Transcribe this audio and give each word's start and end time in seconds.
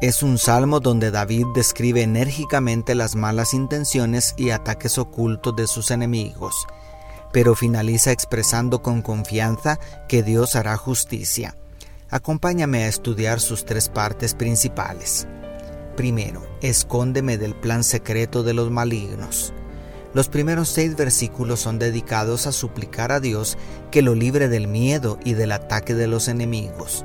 Es 0.00 0.22
un 0.22 0.38
salmo 0.38 0.80
donde 0.80 1.10
David 1.12 1.46
describe 1.54 2.02
enérgicamente 2.02 2.94
las 2.94 3.14
malas 3.14 3.54
intenciones 3.54 4.34
y 4.36 4.50
ataques 4.50 4.98
ocultos 4.98 5.54
de 5.54 5.68
sus 5.68 5.92
enemigos, 5.92 6.66
pero 7.32 7.54
finaliza 7.54 8.10
expresando 8.10 8.82
con 8.82 9.02
confianza 9.02 9.78
que 10.08 10.22
Dios 10.22 10.56
hará 10.56 10.76
justicia. 10.76 11.56
Acompáñame 12.10 12.84
a 12.84 12.88
estudiar 12.88 13.40
sus 13.40 13.64
tres 13.64 13.88
partes 13.88 14.34
principales. 14.34 15.28
Primero, 15.96 16.42
escóndeme 16.60 17.38
del 17.38 17.54
plan 17.54 17.84
secreto 17.84 18.42
de 18.42 18.52
los 18.52 18.70
malignos. 18.70 19.54
Los 20.12 20.28
primeros 20.28 20.68
seis 20.68 20.96
versículos 20.96 21.60
son 21.60 21.78
dedicados 21.78 22.46
a 22.48 22.52
suplicar 22.52 23.12
a 23.12 23.20
Dios 23.20 23.56
que 23.92 24.02
lo 24.02 24.14
libre 24.14 24.48
del 24.48 24.66
miedo 24.66 25.18
y 25.24 25.34
del 25.34 25.52
ataque 25.52 25.94
de 25.94 26.08
los 26.08 26.26
enemigos. 26.26 27.04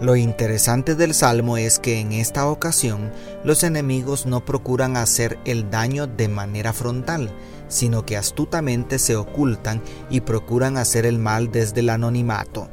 Lo 0.00 0.14
interesante 0.14 0.94
del 0.94 1.12
Salmo 1.12 1.56
es 1.56 1.80
que 1.80 1.98
en 1.98 2.12
esta 2.12 2.46
ocasión 2.46 3.10
los 3.42 3.64
enemigos 3.64 4.26
no 4.26 4.44
procuran 4.44 4.96
hacer 4.96 5.38
el 5.44 5.70
daño 5.70 6.06
de 6.06 6.28
manera 6.28 6.72
frontal, 6.72 7.32
sino 7.66 8.06
que 8.06 8.16
astutamente 8.16 9.00
se 9.00 9.16
ocultan 9.16 9.82
y 10.08 10.20
procuran 10.20 10.76
hacer 10.76 11.04
el 11.04 11.18
mal 11.18 11.50
desde 11.50 11.80
el 11.80 11.90
anonimato. 11.90 12.68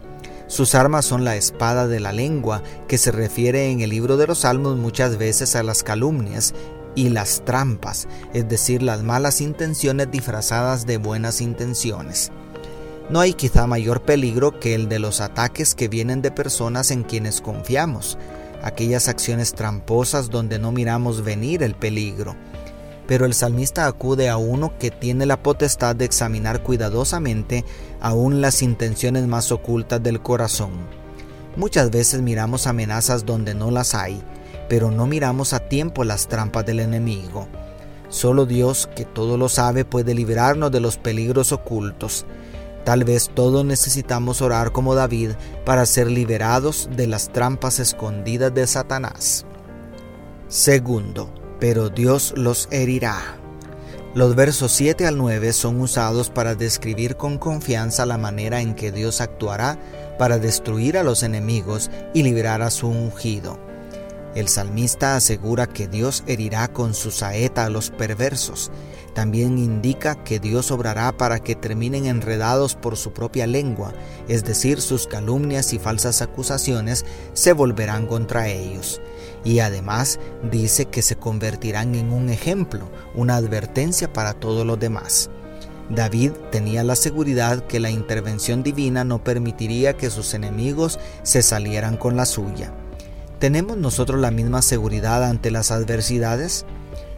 Sus 0.47 0.75
armas 0.75 1.05
son 1.05 1.23
la 1.23 1.35
espada 1.35 1.87
de 1.87 1.99
la 1.99 2.11
lengua, 2.11 2.61
que 2.87 2.99
se 2.99 3.11
refiere 3.11 3.71
en 3.71 3.81
el 3.81 3.89
libro 3.89 4.17
de 4.17 4.27
los 4.27 4.39
Salmos 4.39 4.77
muchas 4.77 5.17
veces 5.17 5.55
a 5.55 5.63
las 5.63 5.81
calumnias, 5.81 6.53
y 6.95 7.09
las 7.09 7.43
trampas, 7.43 8.07
es 8.33 8.47
decir, 8.47 8.81
las 8.81 9.03
malas 9.03 9.41
intenciones 9.41 10.09
disfrazadas 10.11 10.85
de 10.85 10.97
buenas 10.97 11.41
intenciones. 11.41 12.31
No 13.07 13.19
hay 13.19 13.33
quizá 13.33 13.67
mayor 13.67 14.01
peligro 14.01 14.59
que 14.59 14.73
el 14.73 14.89
de 14.89 14.97
los 14.97 15.21
ataques 15.21 15.75
que 15.75 15.87
vienen 15.87 16.23
de 16.23 16.31
personas 16.31 16.89
en 16.89 17.03
quienes 17.03 17.39
confiamos, 17.39 18.17
aquellas 18.63 19.07
acciones 19.07 19.53
tramposas 19.53 20.31
donde 20.31 20.57
no 20.57 20.71
miramos 20.71 21.23
venir 21.23 21.61
el 21.61 21.75
peligro. 21.75 22.35
Pero 23.05 23.27
el 23.27 23.35
salmista 23.35 23.85
acude 23.85 24.27
a 24.27 24.37
uno 24.37 24.73
que 24.79 24.89
tiene 24.89 25.27
la 25.27 25.43
potestad 25.43 25.95
de 25.95 26.05
examinar 26.05 26.63
cuidadosamente 26.63 27.63
aún 28.01 28.41
las 28.41 28.63
intenciones 28.63 29.27
más 29.27 29.51
ocultas 29.51 30.01
del 30.01 30.21
corazón. 30.21 30.71
Muchas 31.55 31.91
veces 31.91 32.23
miramos 32.23 32.65
amenazas 32.65 33.23
donde 33.23 33.53
no 33.53 33.69
las 33.69 33.93
hay, 33.93 34.19
pero 34.67 34.89
no 34.89 35.05
miramos 35.05 35.53
a 35.53 35.59
tiempo 35.59 36.03
las 36.03 36.27
trampas 36.27 36.65
del 36.65 36.79
enemigo. 36.79 37.47
Solo 38.09 38.47
Dios, 38.47 38.89
que 38.95 39.05
todo 39.05 39.37
lo 39.37 39.47
sabe, 39.47 39.85
puede 39.85 40.15
librarnos 40.15 40.71
de 40.71 40.79
los 40.79 40.97
peligros 40.97 41.51
ocultos. 41.51 42.25
Tal 42.85 43.03
vez 43.03 43.31
todos 43.33 43.65
necesitamos 43.65 44.43
orar 44.43 44.71
como 44.71 44.93
David 44.93 45.31
para 45.65 45.87
ser 45.87 46.07
liberados 46.07 46.87
de 46.95 47.07
las 47.07 47.29
trampas 47.29 47.79
escondidas 47.79 48.53
de 48.53 48.67
Satanás. 48.67 49.45
Segundo, 50.47 51.33
pero 51.59 51.89
Dios 51.89 52.33
los 52.37 52.67
herirá. 52.71 53.37
Los 54.13 54.35
versos 54.35 54.71
7 54.71 55.07
al 55.07 55.17
9 55.17 55.51
son 55.51 55.81
usados 55.81 56.29
para 56.29 56.53
describir 56.53 57.17
con 57.17 57.39
confianza 57.39 58.05
la 58.05 58.19
manera 58.19 58.61
en 58.61 58.75
que 58.75 58.91
Dios 58.91 59.19
actuará 59.19 59.79
para 60.19 60.37
destruir 60.37 60.97
a 60.97 61.03
los 61.03 61.23
enemigos 61.23 61.89
y 62.13 62.21
liberar 62.21 62.61
a 62.61 62.69
su 62.69 62.87
ungido. 62.87 63.64
El 64.35 64.49
salmista 64.49 65.15
asegura 65.15 65.65
que 65.65 65.87
Dios 65.87 66.23
herirá 66.27 66.67
con 66.67 66.93
su 66.93 67.09
saeta 67.09 67.63
a 67.63 67.69
los 67.69 67.89
perversos. 67.89 68.69
También 69.13 69.57
indica 69.57 70.25
que 70.25 70.41
Dios 70.41 70.71
obrará 70.71 71.13
para 71.13 71.39
que 71.39 71.55
terminen 71.55 72.05
enredados 72.05 72.75
por 72.75 72.97
su 72.97 73.13
propia 73.13 73.47
lengua, 73.47 73.93
es 74.27 74.43
decir, 74.43 74.81
sus 74.81 75.07
calumnias 75.07 75.71
y 75.71 75.79
falsas 75.79 76.21
acusaciones 76.21 77.05
se 77.31 77.53
volverán 77.53 78.07
contra 78.07 78.49
ellos. 78.49 78.99
Y 79.45 79.59
además 79.59 80.19
dice 80.51 80.83
que 80.83 81.01
se 81.01 81.15
convertirán 81.15 81.95
en 81.95 82.11
un 82.11 82.29
ejemplo, 82.29 82.89
una 83.15 83.37
advertencia 83.37 84.11
para 84.11 84.33
todos 84.33 84.65
los 84.65 84.77
demás. 84.77 85.29
David 85.89 86.31
tenía 86.51 86.83
la 86.83 86.97
seguridad 86.97 87.65
que 87.67 87.79
la 87.79 87.89
intervención 87.89 88.63
divina 88.63 89.05
no 89.05 89.23
permitiría 89.23 89.95
que 89.95 90.09
sus 90.09 90.33
enemigos 90.33 90.99
se 91.23 91.41
salieran 91.41 91.95
con 91.95 92.17
la 92.17 92.25
suya. 92.25 92.73
¿Tenemos 93.39 93.75
nosotros 93.77 94.21
la 94.21 94.31
misma 94.31 94.61
seguridad 94.61 95.23
ante 95.23 95.51
las 95.51 95.69
adversidades? 95.71 96.65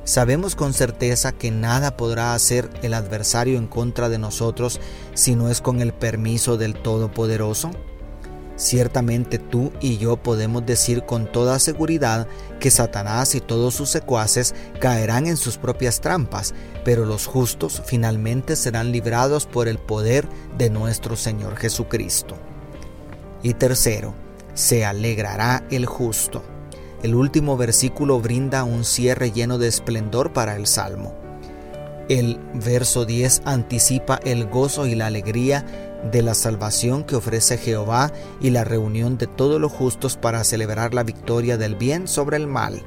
¿Sabemos 0.04 0.56
con 0.56 0.74
certeza 0.74 1.32
que 1.32 1.52
nada 1.52 1.96
podrá 1.96 2.34
hacer 2.34 2.70
el 2.82 2.96
adversario 2.96 3.58
en 3.58 3.68
contra 3.68 4.10
de 4.10 4.18
nosotros 4.18 4.80
si 5.14 5.36
no 5.36 5.50
es 5.50 5.62
con 5.62 5.80
el 5.80 5.94
permiso 5.94 6.58
del 6.58 6.74
Todopoderoso? 6.74 7.72
Ciertamente 8.56 9.38
tú 9.38 9.72
y 9.80 10.00
yo 10.00 10.18
podemos 10.18 10.66
decir 10.66 11.04
con 11.04 11.32
toda 11.32 11.60
seguridad 11.60 12.28
que 12.60 12.72
Satanás 12.72 13.36
y 13.36 13.40
todos 13.40 13.76
sus 13.76 13.90
secuaces 13.90 14.56
caerán 14.80 15.28
en 15.28 15.38
sus 15.38 15.58
propias 15.58 16.02
trampas, 16.02 16.56
pero 16.84 17.06
los 17.06 17.28
justos 17.28 17.84
finalmente 17.86 18.56
serán 18.56 18.92
librados 18.92 19.46
por 19.46 19.68
el 19.68 19.78
poder 19.78 20.28
de 20.58 20.72
nuestro 20.72 21.16
Señor 21.16 21.58
Jesucristo. 21.58 22.36
Y 23.44 23.54
tercero, 23.54 24.16
se 24.58 24.86
alegrará 24.86 25.64
el 25.70 25.86
justo. 25.86 26.44
El 27.04 27.14
último 27.14 27.58
versículo 27.58 28.20
brinda 28.20 28.64
un 28.64 28.86
cierre 28.86 29.32
lleno 29.32 29.60
de 29.60 29.68
esplendor 29.68 30.34
para 30.34 30.56
el 30.56 30.66
Salmo. 30.66 31.14
El 32.10 32.40
verso 32.56 33.06
10 33.06 33.44
anticipa 33.46 34.20
el 34.24 34.48
gozo 34.48 34.88
y 34.88 34.96
la 34.96 35.06
alegría 35.06 35.64
de 36.12 36.24
la 36.24 36.34
salvación 36.34 37.04
que 37.04 37.16
ofrece 37.16 37.60
Jehová 37.60 38.12
y 38.42 38.50
la 38.50 38.64
reunión 38.64 39.20
de 39.20 39.28
todos 39.28 39.62
los 39.62 39.72
justos 39.72 40.18
para 40.18 40.44
celebrar 40.44 40.96
la 40.96 41.04
victoria 41.04 41.58
del 41.58 41.76
bien 41.76 42.08
sobre 42.08 42.38
el 42.38 42.48
mal. 42.48 42.82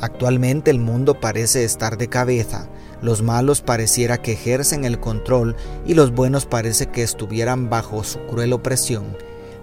Actualmente 0.00 0.72
el 0.72 0.80
mundo 0.80 1.20
parece 1.20 1.62
estar 1.62 1.96
de 1.96 2.08
cabeza, 2.08 2.68
los 3.02 3.22
malos 3.22 3.60
pareciera 3.60 4.18
que 4.18 4.32
ejercen 4.32 4.84
el 4.84 4.98
control 4.98 5.54
y 5.86 5.94
los 5.94 6.12
buenos 6.12 6.46
parece 6.46 6.86
que 6.86 7.04
estuvieran 7.04 7.70
bajo 7.70 8.02
su 8.02 8.18
cruel 8.26 8.52
opresión 8.52 9.16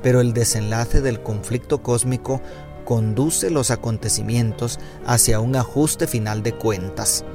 pero 0.05 0.21
el 0.21 0.33
desenlace 0.33 1.01
del 1.01 1.23
conflicto 1.23 1.81
cósmico 1.81 2.39
conduce 2.85 3.49
los 3.49 3.71
acontecimientos 3.71 4.77
hacia 5.03 5.39
un 5.39 5.55
ajuste 5.55 6.05
final 6.05 6.43
de 6.43 6.53
cuentas. 6.53 7.25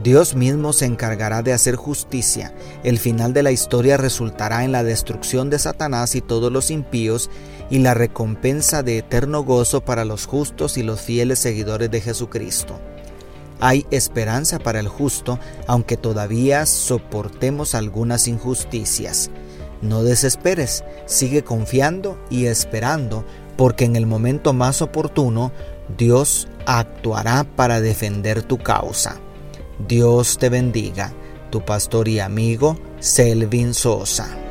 Dios 0.00 0.36
mismo 0.36 0.72
se 0.72 0.86
encargará 0.86 1.42
de 1.42 1.52
hacer 1.52 1.74
justicia. 1.74 2.54
El 2.84 3.00
final 3.00 3.32
de 3.32 3.42
la 3.42 3.50
historia 3.50 3.96
resultará 3.96 4.62
en 4.62 4.70
la 4.70 4.84
destrucción 4.84 5.50
de 5.50 5.58
Satanás 5.58 6.14
y 6.14 6.20
todos 6.20 6.52
los 6.52 6.70
impíos 6.70 7.30
y 7.68 7.80
la 7.80 7.94
recompensa 7.94 8.84
de 8.84 8.98
eterno 8.98 9.42
gozo 9.42 9.84
para 9.84 10.04
los 10.04 10.26
justos 10.26 10.78
y 10.78 10.84
los 10.84 11.00
fieles 11.00 11.40
seguidores 11.40 11.90
de 11.90 12.00
Jesucristo. 12.00 12.78
Hay 13.58 13.86
esperanza 13.90 14.60
para 14.60 14.78
el 14.78 14.86
justo, 14.86 15.40
aunque 15.66 15.96
todavía 15.96 16.64
soportemos 16.64 17.74
algunas 17.74 18.28
injusticias. 18.28 19.32
No 19.82 20.02
desesperes, 20.02 20.84
sigue 21.06 21.42
confiando 21.44 22.18
y 22.30 22.46
esperando, 22.46 23.24
porque 23.56 23.84
en 23.84 23.96
el 23.96 24.06
momento 24.06 24.52
más 24.52 24.82
oportuno 24.82 25.52
Dios 25.96 26.48
actuará 26.66 27.44
para 27.44 27.80
defender 27.80 28.42
tu 28.42 28.58
causa. 28.58 29.20
Dios 29.86 30.38
te 30.38 30.48
bendiga, 30.48 31.12
tu 31.50 31.64
pastor 31.64 32.08
y 32.08 32.20
amigo 32.20 32.78
Selvin 33.00 33.74
Sosa. 33.74 34.43